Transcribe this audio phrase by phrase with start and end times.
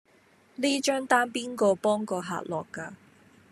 [0.55, 2.93] 呢張單邊個幫個客落㗎